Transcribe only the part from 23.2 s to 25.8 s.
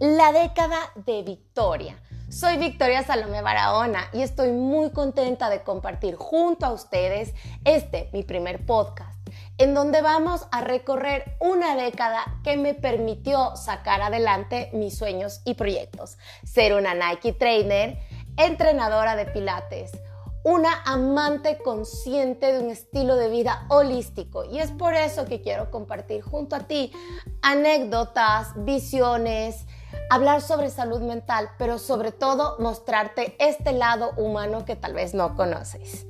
vida holístico. Y es por eso que quiero